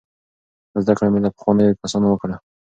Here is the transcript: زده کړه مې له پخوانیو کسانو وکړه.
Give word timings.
زده 0.83 0.93
کړه 0.97 1.07
مې 1.13 1.19
له 1.25 1.29
پخوانیو 1.35 1.79
کسانو 1.81 2.07
وکړه. 2.09 2.35